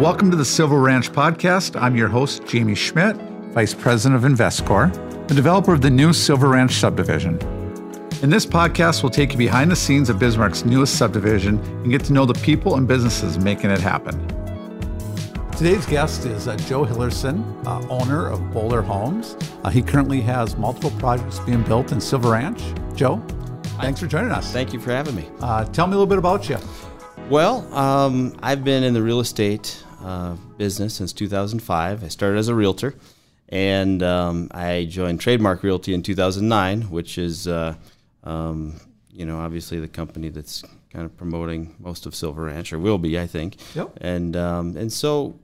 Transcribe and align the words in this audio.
Welcome 0.00 0.30
to 0.30 0.36
the 0.38 0.46
Silver 0.46 0.80
Ranch 0.80 1.12
podcast. 1.12 1.78
I'm 1.78 1.94
your 1.94 2.08
host, 2.08 2.46
Jamie 2.46 2.74
Schmidt, 2.74 3.16
Vice 3.52 3.74
President 3.74 4.24
of 4.24 4.32
Investcor, 4.32 5.28
the 5.28 5.34
developer 5.34 5.74
of 5.74 5.82
the 5.82 5.90
new 5.90 6.14
Silver 6.14 6.48
Ranch 6.48 6.72
subdivision. 6.72 7.34
In 8.22 8.30
this 8.30 8.46
podcast, 8.46 9.02
we'll 9.02 9.10
take 9.10 9.32
you 9.32 9.36
behind 9.36 9.70
the 9.70 9.76
scenes 9.76 10.08
of 10.08 10.16
Bismarck's 10.16 10.64
newest 10.64 10.96
subdivision 10.96 11.58
and 11.58 11.90
get 11.90 12.02
to 12.04 12.14
know 12.14 12.24
the 12.24 12.32
people 12.32 12.76
and 12.76 12.88
businesses 12.88 13.36
making 13.36 13.68
it 13.68 13.78
happen. 13.78 14.26
Today's 15.58 15.84
guest 15.84 16.24
is 16.24 16.48
uh, 16.48 16.56
Joe 16.56 16.86
Hillerson, 16.86 17.62
uh, 17.66 17.86
owner 17.90 18.26
of 18.26 18.50
Boulder 18.54 18.80
Homes. 18.80 19.36
Uh, 19.64 19.68
he 19.68 19.82
currently 19.82 20.22
has 20.22 20.56
multiple 20.56 20.92
projects 20.92 21.40
being 21.40 21.62
built 21.64 21.92
in 21.92 22.00
Silver 22.00 22.30
Ranch. 22.30 22.62
Joe, 22.94 23.22
thanks 23.78 24.00
for 24.00 24.06
joining 24.06 24.30
us. 24.30 24.50
Thank 24.50 24.72
you 24.72 24.80
for 24.80 24.92
having 24.92 25.14
me. 25.14 25.28
Uh, 25.42 25.66
tell 25.66 25.86
me 25.86 25.92
a 25.92 25.96
little 25.96 26.06
bit 26.06 26.16
about 26.16 26.48
you. 26.48 26.56
Well, 27.28 27.72
um, 27.74 28.34
I've 28.42 28.64
been 28.64 28.82
in 28.82 28.94
the 28.94 29.02
real 29.02 29.20
estate 29.20 29.84
uh, 30.02 30.34
business 30.56 30.94
since 30.94 31.12
2005. 31.12 32.04
I 32.04 32.08
started 32.08 32.38
as 32.38 32.48
a 32.48 32.54
realtor, 32.54 32.94
and 33.48 34.02
um, 34.02 34.48
I 34.52 34.86
joined 34.88 35.20
Trademark 35.20 35.62
Realty 35.62 35.94
in 35.94 36.02
2009, 36.02 36.82
which 36.90 37.18
is, 37.18 37.46
uh, 37.46 37.74
um, 38.24 38.80
you 39.10 39.26
know, 39.26 39.38
obviously 39.38 39.80
the 39.80 39.88
company 39.88 40.28
that's 40.28 40.62
kind 40.92 41.04
of 41.04 41.16
promoting 41.16 41.74
most 41.78 42.06
of 42.06 42.14
Silver 42.14 42.44
Ranch, 42.44 42.72
or 42.72 42.78
will 42.78 42.98
be, 42.98 43.18
I 43.18 43.26
think. 43.26 43.56
Yep. 43.74 43.98
And 44.00 44.36
um, 44.36 44.76
and 44.76 44.92
so 44.92 45.38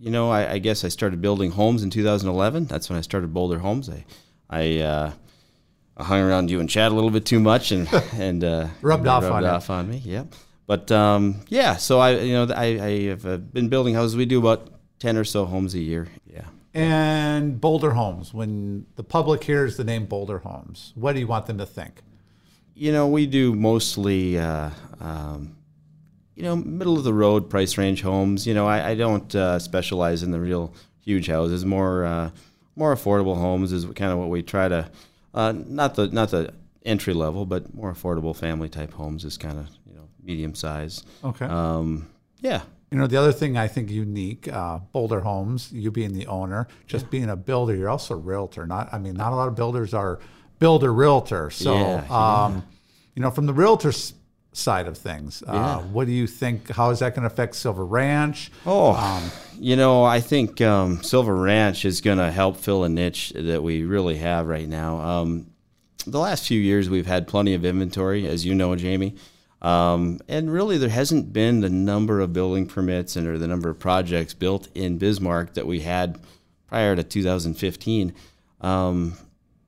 you 0.00 0.10
know, 0.10 0.30
I, 0.30 0.52
I, 0.52 0.58
guess 0.58 0.82
I 0.82 0.88
started 0.88 1.20
building 1.20 1.50
homes 1.50 1.82
in 1.82 1.90
2011. 1.90 2.64
That's 2.64 2.88
when 2.88 2.98
I 2.98 3.02
started 3.02 3.34
Boulder 3.34 3.58
Homes. 3.58 3.90
I, 3.90 4.06
I, 4.48 4.78
uh, 4.78 5.12
I 5.98 6.04
hung 6.04 6.22
around 6.22 6.50
you 6.50 6.58
and 6.58 6.70
Chad 6.70 6.90
a 6.90 6.94
little 6.94 7.10
bit 7.10 7.26
too 7.26 7.38
much 7.38 7.70
and 7.70 7.86
and 8.14 8.42
uh, 8.42 8.68
rubbed 8.80 9.06
off 9.06 9.24
rubbed 9.24 9.44
on 9.44 9.44
off 9.44 9.68
on 9.68 9.90
me. 9.90 9.98
Yep. 9.98 10.34
But 10.70 10.92
um, 10.92 11.40
yeah, 11.48 11.78
so 11.78 11.98
I 11.98 12.10
you 12.20 12.32
know 12.32 12.54
I, 12.54 12.64
I 12.64 13.02
have 13.08 13.26
uh, 13.26 13.38
been 13.38 13.68
building 13.68 13.92
houses. 13.92 14.14
We 14.16 14.24
do 14.24 14.38
about 14.38 14.68
ten 15.00 15.16
or 15.16 15.24
so 15.24 15.44
homes 15.44 15.74
a 15.74 15.80
year. 15.80 16.06
Yeah. 16.32 16.44
And 16.72 17.60
Boulder 17.60 17.90
Homes. 17.90 18.32
When 18.32 18.86
the 18.94 19.02
public 19.02 19.42
hears 19.42 19.76
the 19.76 19.82
name 19.82 20.06
Boulder 20.06 20.38
Homes, 20.38 20.92
what 20.94 21.14
do 21.14 21.18
you 21.18 21.26
want 21.26 21.46
them 21.46 21.58
to 21.58 21.66
think? 21.66 22.02
You 22.72 22.92
know, 22.92 23.08
we 23.08 23.26
do 23.26 23.52
mostly. 23.52 24.38
Uh, 24.38 24.70
um, 25.00 25.56
you 26.36 26.44
know, 26.44 26.54
middle 26.54 26.96
of 26.96 27.02
the 27.02 27.14
road 27.14 27.50
price 27.50 27.76
range 27.76 28.02
homes. 28.02 28.46
You 28.46 28.54
know, 28.54 28.68
I, 28.68 28.90
I 28.90 28.94
don't 28.94 29.34
uh, 29.34 29.58
specialize 29.58 30.22
in 30.22 30.30
the 30.30 30.38
real 30.38 30.72
huge 31.04 31.26
houses. 31.26 31.64
More 31.64 32.04
uh, 32.04 32.30
more 32.76 32.94
affordable 32.94 33.36
homes 33.36 33.72
is 33.72 33.86
kind 33.86 34.12
of 34.12 34.18
what 34.18 34.28
we 34.28 34.40
try 34.44 34.68
to. 34.68 34.88
Uh, 35.34 35.52
not 35.52 35.96
the 35.96 36.06
not 36.06 36.30
the 36.30 36.54
entry 36.84 37.12
level, 37.12 37.44
but 37.44 37.74
more 37.74 37.92
affordable 37.92 38.36
family 38.36 38.68
type 38.68 38.92
homes 38.92 39.24
is 39.24 39.36
kind 39.36 39.58
of 39.58 39.68
medium 40.22 40.54
size. 40.54 41.04
Okay. 41.24 41.44
Um, 41.44 42.08
yeah. 42.40 42.62
You 42.90 42.98
know, 42.98 43.06
the 43.06 43.16
other 43.16 43.32
thing 43.32 43.56
I 43.56 43.68
think 43.68 43.88
unique, 43.90 44.48
uh, 44.52 44.78
Boulder 44.92 45.20
Homes, 45.20 45.70
you 45.72 45.90
being 45.92 46.12
the 46.12 46.26
owner, 46.26 46.66
just 46.86 47.04
yeah. 47.06 47.10
being 47.10 47.30
a 47.30 47.36
builder, 47.36 47.74
you're 47.74 47.88
also 47.88 48.14
a 48.14 48.16
realtor. 48.16 48.66
Not, 48.66 48.92
I 48.92 48.98
mean, 48.98 49.14
not 49.14 49.32
a 49.32 49.36
lot 49.36 49.46
of 49.46 49.54
builders 49.54 49.94
are 49.94 50.18
builder 50.58 50.92
realtor. 50.92 51.50
So, 51.50 51.74
yeah, 51.74 52.04
um, 52.10 52.54
yeah. 52.54 52.60
you 53.14 53.22
know, 53.22 53.30
from 53.30 53.46
the 53.46 53.54
realtor 53.54 53.92
side 54.52 54.86
of 54.86 54.98
things. 54.98 55.42
Uh, 55.46 55.80
what 55.80 56.06
do 56.06 56.12
you 56.12 56.26
think? 56.26 56.70
How 56.70 56.90
is 56.90 56.98
that 57.00 57.14
going 57.14 57.22
to 57.22 57.32
affect 57.32 57.54
Silver 57.54 57.84
Ranch? 57.84 58.50
Oh, 58.66 58.92
um, 58.94 59.30
you 59.58 59.76
know, 59.76 60.04
I 60.04 60.20
think 60.20 60.60
um, 60.60 61.02
Silver 61.02 61.36
Ranch 61.36 61.84
is 61.84 62.00
going 62.00 62.18
to 62.18 62.30
help 62.30 62.56
fill 62.56 62.84
a 62.84 62.88
niche 62.88 63.32
that 63.34 63.62
we 63.62 63.84
really 63.84 64.16
have 64.16 64.46
right 64.46 64.68
now. 64.68 64.98
Um, 64.98 65.46
the 66.06 66.18
last 66.18 66.46
few 66.46 66.60
years, 66.60 66.88
we've 66.88 67.06
had 67.06 67.28
plenty 67.28 67.54
of 67.54 67.64
inventory, 67.64 68.26
as 68.26 68.44
you 68.44 68.54
know, 68.54 68.74
Jamie. 68.74 69.16
Um, 69.62 70.20
and 70.28 70.52
really, 70.52 70.78
there 70.78 70.88
hasn't 70.88 71.32
been 71.32 71.60
the 71.60 71.68
number 71.68 72.20
of 72.20 72.32
building 72.32 72.66
permits 72.66 73.16
and 73.16 73.26
or 73.26 73.38
the 73.38 73.46
number 73.46 73.68
of 73.68 73.78
projects 73.78 74.32
built 74.32 74.68
in 74.74 74.98
Bismarck 74.98 75.54
that 75.54 75.66
we 75.66 75.80
had 75.80 76.18
prior 76.66 76.96
to 76.96 77.02
2015. 77.02 78.14
Um, 78.62 79.16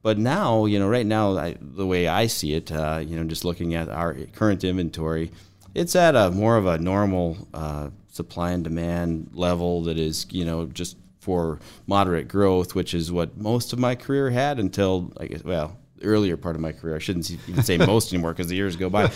but 0.03 0.19
now, 0.19 0.65
you 0.65 0.79
know, 0.79 0.89
right 0.89 1.07
now, 1.07 1.37
I, 1.37 1.57
the 1.61 1.87
way 1.87 2.09
I 2.09 2.27
see 2.27 2.55
it, 2.55 2.73
uh, 2.73 3.01
you 3.05 3.17
know, 3.17 3.25
just 3.25 3.45
looking 3.45 3.75
at 3.75 3.89
our 3.89 4.15
current 4.33 4.65
inventory, 4.65 5.31
it's 5.75 5.95
at 5.95 6.17
a 6.17 6.31
more 6.31 6.57
of 6.57 6.67
a 6.67 6.79
normal 6.79 7.49
uh, 7.55 7.91
supply 8.11 8.51
and 8.51 8.65
demand 8.65 9.31
level 9.33 9.83
that 9.85 9.99
is, 9.99 10.27
you 10.31 10.45
know, 10.45 10.67
just 10.67 10.97
for 11.21 11.61
moderate 11.87 12.29
growth, 12.29 12.75
which 12.75 12.95
is 12.95 13.13
what 13.13 13.37
most 13.37 13.73
of 13.73 13.79
my 13.79 13.95
career 13.95 14.31
had 14.31 14.59
until, 14.59 15.13
I 15.19 15.27
guess, 15.27 15.45
well, 15.45 15.79
earlier 16.03 16.37
part 16.37 16.55
of 16.57 16.63
my 16.63 16.73
career. 16.73 16.97
I 16.97 16.99
shouldn't 16.99 17.31
even 17.31 17.63
say 17.63 17.79
most 17.79 18.13
anymore 18.13 18.33
because 18.33 18.49
the 18.49 18.57
years 18.57 18.77
go 18.77 18.91
by, 18.91 19.11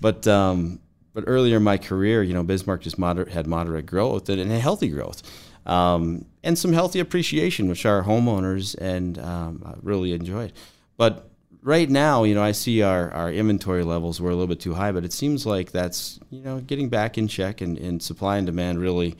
but 0.00 0.26
um, 0.26 0.80
but 1.14 1.24
earlier 1.26 1.58
in 1.58 1.62
my 1.62 1.78
career, 1.78 2.22
you 2.22 2.34
know, 2.34 2.42
Bismarck 2.42 2.82
just 2.82 2.98
moderate 2.98 3.28
had 3.28 3.46
moderate 3.46 3.86
growth 3.86 4.28
and, 4.28 4.40
and 4.40 4.50
healthy 4.52 4.88
growth 4.88 5.22
um, 5.66 6.24
and 6.42 6.58
some 6.58 6.72
healthy 6.72 7.00
appreciation, 7.00 7.68
which 7.68 7.86
our 7.86 8.02
homeowners 8.02 8.76
and 8.78 9.18
um, 9.18 9.78
really 9.82 10.12
enjoyed. 10.12 10.52
But 10.96 11.30
right 11.62 11.88
now, 11.88 12.24
you 12.24 12.34
know, 12.34 12.42
I 12.42 12.52
see 12.52 12.82
our, 12.82 13.10
our 13.12 13.32
inventory 13.32 13.84
levels 13.84 14.20
were 14.20 14.30
a 14.30 14.34
little 14.34 14.48
bit 14.48 14.60
too 14.60 14.74
high, 14.74 14.92
but 14.92 15.04
it 15.04 15.12
seems 15.12 15.46
like 15.46 15.72
that's 15.72 16.18
you 16.30 16.42
know 16.42 16.60
getting 16.60 16.88
back 16.88 17.18
in 17.18 17.28
check, 17.28 17.60
and, 17.60 17.78
and 17.78 18.02
supply 18.02 18.36
and 18.38 18.46
demand 18.46 18.80
really. 18.80 19.16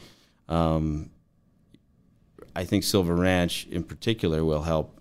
Um, 0.48 1.10
I 2.54 2.64
think 2.64 2.84
Silver 2.84 3.14
Ranch 3.14 3.66
in 3.68 3.82
particular 3.82 4.44
will 4.44 4.62
help 4.62 5.00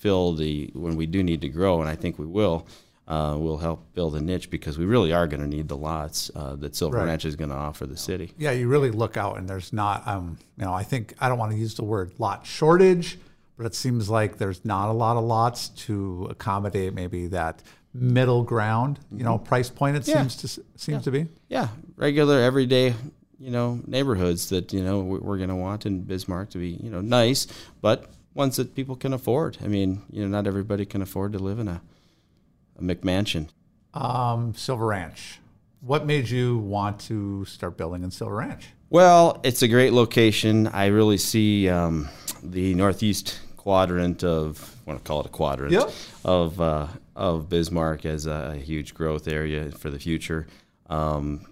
fill 0.00 0.32
the 0.32 0.70
when 0.74 0.96
we 0.96 1.06
do 1.06 1.22
need 1.22 1.42
to 1.42 1.48
grow, 1.48 1.80
and 1.80 1.88
I 1.88 1.94
think 1.94 2.18
we 2.18 2.26
will 2.26 2.66
uh, 3.06 3.36
will 3.36 3.58
help 3.58 3.92
build 3.92 4.14
a 4.14 4.20
niche 4.20 4.50
because 4.50 4.78
we 4.78 4.84
really 4.84 5.12
are 5.12 5.26
going 5.26 5.40
to 5.40 5.46
need 5.46 5.68
the 5.68 5.76
lots 5.76 6.30
uh, 6.34 6.54
that 6.56 6.74
Silver 6.76 6.98
right. 6.98 7.06
Ranch 7.06 7.24
is 7.24 7.36
going 7.36 7.50
to 7.50 7.56
offer 7.56 7.84
the 7.84 7.96
city. 7.96 8.32
Yeah, 8.38 8.52
you 8.52 8.68
really 8.68 8.90
look 8.90 9.16
out, 9.16 9.36
and 9.36 9.48
there's 9.48 9.72
not, 9.72 10.06
um, 10.06 10.38
you 10.56 10.64
know, 10.64 10.72
I 10.72 10.84
think 10.84 11.14
I 11.20 11.28
don't 11.28 11.38
want 11.38 11.52
to 11.52 11.58
use 11.58 11.74
the 11.74 11.84
word 11.84 12.12
lot 12.18 12.46
shortage, 12.46 13.18
but 13.56 13.66
it 13.66 13.74
seems 13.74 14.08
like 14.08 14.38
there's 14.38 14.64
not 14.64 14.88
a 14.88 14.92
lot 14.92 15.16
of 15.16 15.24
lots 15.24 15.70
to 15.70 16.28
accommodate 16.30 16.94
maybe 16.94 17.26
that 17.28 17.62
middle 17.92 18.44
ground, 18.44 19.00
you 19.10 19.24
know, 19.24 19.38
mm-hmm. 19.38 19.46
price 19.46 19.68
point. 19.68 19.96
It 19.96 20.06
yeah. 20.06 20.18
seems 20.18 20.36
to 20.36 20.48
seems 20.48 20.86
yeah. 20.86 20.98
to 21.00 21.10
be. 21.10 21.26
Yeah, 21.48 21.68
regular 21.96 22.40
everyday. 22.40 22.94
You 23.40 23.50
know, 23.50 23.80
neighborhoods 23.86 24.50
that 24.50 24.72
you 24.72 24.84
know 24.84 25.00
we're 25.00 25.38
going 25.38 25.48
to 25.48 25.56
want 25.56 25.84
in 25.84 26.02
Bismarck 26.02 26.50
to 26.50 26.58
be 26.58 26.68
you 26.68 26.90
know 26.90 27.00
nice, 27.00 27.48
but 27.80 28.04
ones 28.34 28.56
that 28.56 28.74
people 28.74 28.96
can 28.96 29.12
afford. 29.12 29.58
I 29.62 29.68
mean, 29.68 30.02
you 30.10 30.22
know, 30.22 30.28
not 30.28 30.46
everybody 30.46 30.84
can 30.84 31.02
afford 31.02 31.32
to 31.32 31.38
live 31.38 31.58
in 31.58 31.68
a 31.68 31.82
a 32.80 32.82
McMansion? 32.82 33.48
Um, 33.94 34.54
Silver 34.54 34.86
Ranch. 34.86 35.38
What 35.80 36.04
made 36.04 36.28
you 36.28 36.58
want 36.58 37.00
to 37.02 37.44
start 37.46 37.76
building 37.76 38.02
in 38.02 38.10
Silver 38.10 38.36
Ranch? 38.36 38.68
Well, 38.90 39.40
it's 39.44 39.62
a 39.62 39.68
great 39.68 39.92
location. 39.92 40.66
I 40.66 40.86
really 40.86 41.16
see 41.16 41.68
um, 41.68 42.08
the 42.42 42.74
northeast 42.74 43.40
quadrant 43.56 44.24
of 44.24 44.76
I 44.86 44.90
want 44.90 45.04
to 45.04 45.08
call 45.08 45.20
it 45.20 45.26
a 45.26 45.30
quadrant 45.30 45.72
yep. 45.72 45.90
of 46.24 46.60
uh, 46.60 46.88
of 47.14 47.48
Bismarck 47.48 48.04
as 48.04 48.26
a, 48.26 48.54
a, 48.54 48.56
huge 48.56 48.94
growth 48.94 49.28
area 49.28 49.70
for 49.70 49.90
the 49.90 49.98
future. 49.98 50.46
Um, 50.88 51.46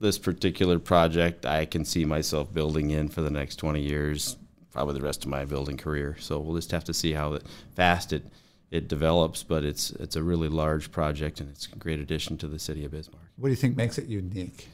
this 0.00 0.18
particular 0.18 0.78
project, 0.78 1.44
I 1.44 1.64
can 1.64 1.84
see 1.84 2.04
myself 2.04 2.52
building 2.54 2.90
in 2.90 3.08
for 3.08 3.20
the 3.20 3.30
next 3.30 3.56
20 3.56 3.82
years, 3.82 4.36
probably 4.72 4.94
the 4.94 5.04
rest 5.04 5.24
of 5.24 5.30
my 5.30 5.44
building 5.44 5.76
career. 5.76 6.16
So 6.20 6.38
we'll 6.38 6.56
just 6.56 6.70
have 6.70 6.84
to 6.84 6.94
see 6.94 7.12
how 7.12 7.38
fast 7.74 8.12
it 8.12 8.24
it 8.70 8.86
develops, 8.86 9.42
but 9.42 9.64
it's 9.64 9.90
it's 9.92 10.16
a 10.16 10.22
really 10.22 10.48
large 10.48 10.92
project 10.92 11.40
and 11.40 11.50
it's 11.50 11.66
a 11.72 11.76
great 11.76 12.00
addition 12.00 12.36
to 12.38 12.46
the 12.46 12.58
city 12.58 12.84
of 12.84 12.90
Bismarck. 12.90 13.24
What 13.36 13.48
do 13.48 13.50
you 13.50 13.56
think 13.56 13.76
makes 13.76 13.98
it 13.98 14.06
unique? 14.06 14.68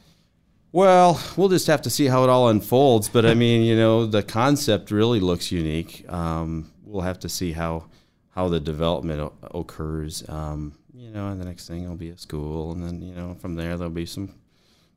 Well, 0.71 1.21
we'll 1.37 1.47
just 1.47 1.67
have 1.67 1.81
to 1.83 1.89
see 1.89 2.07
how 2.07 2.25
it 2.25 2.29
all 2.29 2.49
unfolds. 2.49 3.07
But 3.07 3.25
I 3.25 3.33
mean, 3.43 3.61
you 3.61 3.77
know, 3.77 4.05
the 4.05 4.23
concept 4.23 4.91
really 4.91 5.21
looks 5.21 5.51
unique. 5.51 6.03
Um, 6.11 6.71
we'll 6.83 7.03
have 7.03 7.19
to 7.19 7.29
see 7.29 7.53
how 7.53 7.85
how 8.31 8.49
the 8.49 8.59
development 8.59 9.21
o- 9.21 9.59
occurs. 9.59 10.27
Um, 10.27 10.73
you 10.93 11.09
know, 11.11 11.29
and 11.29 11.39
the 11.39 11.45
next 11.45 11.67
thing 11.67 11.87
will 11.87 11.95
be 11.95 12.09
a 12.09 12.17
school, 12.17 12.73
and 12.73 12.83
then 12.83 13.01
you 13.01 13.13
know 13.13 13.35
from 13.39 13.55
there 13.55 13.77
there'll 13.77 13.93
be 13.93 14.05
some 14.05 14.35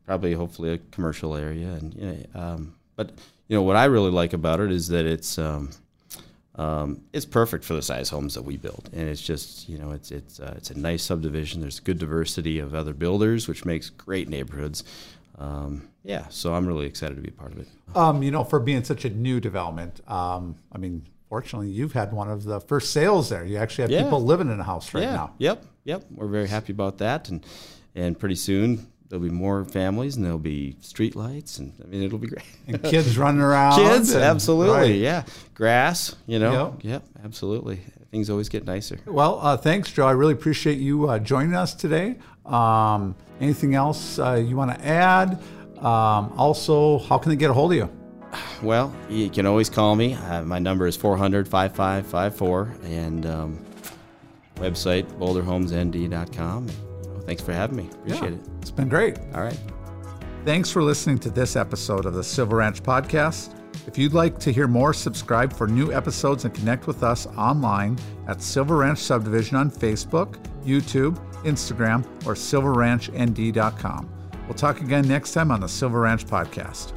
probably 0.05 0.33
hopefully 0.33 0.73
a 0.73 0.79
commercial 0.91 1.37
area, 1.37 1.69
and 1.69 1.95
you 1.95 2.07
know, 2.07 2.41
um, 2.41 2.75
but 2.99 3.13
you 3.47 3.57
know 3.57 3.63
what 3.63 3.77
I 3.77 3.85
really 3.85 4.11
like 4.11 4.33
about 4.33 4.59
it 4.59 4.73
is 4.73 4.89
that 4.89 5.07
it's 5.07 5.39
um, 5.39 5.71
um, 6.57 7.01
it's 7.13 7.25
perfect 7.25 7.65
for 7.65 7.75
the 7.75 7.81
size 7.81 8.11
homes 8.11 8.35
that 8.35 8.43
we 8.43 8.57
build, 8.57 8.91
and 8.93 9.09
it's 9.09 9.23
just 9.23 9.69
you 9.69 9.79
know 9.79 9.93
it's 9.93 10.11
it's 10.11 10.41
uh, 10.41 10.55
it's 10.57 10.71
a 10.71 10.79
nice 10.79 11.05
subdivision. 11.05 11.61
There's 11.61 11.79
good 11.79 11.99
diversity 11.99 12.59
of 12.59 12.75
other 12.75 12.93
builders, 12.93 13.47
which 13.47 13.65
makes 13.65 13.89
great 13.89 14.29
neighborhoods. 14.29 14.83
Um, 15.39 15.89
yeah, 16.03 16.27
so 16.29 16.55
I'm 16.55 16.67
really 16.67 16.87
excited 16.87 17.15
to 17.15 17.23
be 17.23 17.29
a 17.29 17.33
part 17.33 17.53
of 17.53 17.61
it. 17.61 17.69
Um, 17.95 18.25
you 18.25 18.33
know, 18.33 18.43
for 18.43 18.59
being 18.59 18.83
such 18.83 19.05
a 19.05 19.11
new 19.11 19.39
development, 19.39 20.01
um, 20.11 20.57
I 20.73 20.79
mean, 20.79 21.07
fortunately, 21.29 21.71
you've 21.71 21.93
had 21.93 22.13
one 22.13 22.29
of 22.29 22.43
the 22.43 22.61
first 22.61 22.93
sales 22.93 23.29
there. 23.29 23.45
You 23.45 23.59
actually 23.59 23.83
have 23.83 23.91
yeah. 23.93 24.03
people 24.03 24.25
living 24.25 24.51
in 24.51 24.59
a 24.59 24.65
house 24.65 24.93
right 24.93 25.05
yeah. 25.05 25.15
now. 25.15 25.35
Yep, 25.39 25.65
yep. 25.85 26.05
We're 26.11 26.27
very 26.27 26.49
happy 26.49 26.73
about 26.73 26.99
that, 26.99 27.29
and 27.29 27.47
and 27.95 28.19
pretty 28.19 28.35
soon 28.35 28.89
there'll 29.09 29.25
be 29.25 29.31
more 29.31 29.65
families 29.65 30.17
and 30.17 30.25
there'll 30.25 30.39
be 30.39 30.77
street 30.81 31.17
lights 31.17 31.59
and 31.59 31.73
I 31.83 31.87
mean 31.87 32.03
it'll 32.03 32.19
be 32.19 32.29
great. 32.29 32.45
and 32.67 32.83
kids 32.83 33.17
running 33.19 33.41
around. 33.41 33.77
Kids, 33.77 34.13
and, 34.13 34.23
absolutely, 34.23 34.93
right. 34.93 34.95
yeah. 34.95 35.25
Grass, 35.55 36.17
you 36.27 36.39
know. 36.39 36.77
Yep, 36.83 36.85
yep 36.85 37.03
absolutely. 37.25 37.81
Things 38.11 38.31
always 38.31 38.49
get 38.49 38.65
nicer. 38.65 38.99
Well, 39.05 39.39
uh, 39.43 39.57
thanks, 39.57 39.93
Joe. 39.93 40.07
I 40.07 40.13
really 40.13 40.33
appreciate 40.33 40.79
you 40.79 41.11
uh, 41.11 41.19
joining 41.19 41.55
us 41.55 41.75
today. 41.75 42.17
Um, 42.47 43.15
anything 43.39 43.75
else 43.75 44.19
uh, 44.19 44.35
you 44.35 44.57
want 44.57 44.79
to 44.79 44.87
add? 44.87 45.43
Um, 45.79 46.33
also, 46.37 46.99
how 47.01 47.19
can 47.19 47.31
they 47.31 47.37
get 47.37 47.51
a 47.51 47.53
hold 47.53 47.73
of 47.73 47.79
you? 47.79 47.91
well, 48.63 48.95
you 49.09 49.31
can 49.31 49.47
always 49.47 49.69
call 49.69 49.95
me. 49.95 50.15
Uh, 50.15 50.43
my 50.43 50.59
number 50.59 50.87
is 50.87 50.97
400 50.97 51.47
5554 51.47 52.75
and 52.85 53.27
um, 53.27 53.65
website 54.57 55.05
boulderhomesnd.com. 55.19 56.88
Thanks 57.29 57.43
for 57.43 57.53
having 57.53 57.77
me. 57.77 57.91
Appreciate 57.93 58.23
Yeah, 58.31 58.37
it. 58.39 58.49
It's 58.63 58.71
been 58.71 58.89
great. 58.89 59.19
All 59.35 59.43
right. 59.43 59.59
Thanks 60.47 60.71
for 60.71 60.83
listening 60.83 61.19
to 61.19 61.29
this 61.31 61.57
episode 61.57 62.07
of 62.07 62.15
the 62.15 62.25
Silver 62.25 62.57
Ranch 62.57 62.83
Podcast. 62.83 63.55
If 63.87 63.99
you'd 63.99 64.15
like 64.15 64.39
to 64.39 64.51
hear 64.51 64.67
more, 64.67 64.95
subscribe 64.95 65.53
for 65.53 65.67
new 65.67 65.93
episodes 65.93 66.47
and 66.47 66.55
connect 66.55 66.87
with 66.87 67.03
us 67.03 67.27
online 67.37 67.99
at 68.29 68.41
Silver 68.41 68.79
Ranch 68.79 68.99
Subdivision 69.01 69.59
on 69.59 69.71
Facebook, 69.71 70.37
YouTube, 70.65 71.19
Instagram, 71.45 72.03
or 72.27 72.33
silverranchnd.com. 72.33 74.09
We'll 74.47 74.55
talk 74.55 74.81
again 74.81 75.07
next 75.07 75.33
time 75.35 75.51
on 75.51 75.61
the 75.61 75.69
Silver 75.69 76.01
Ranch 76.01 76.25
Podcast. 76.27 76.95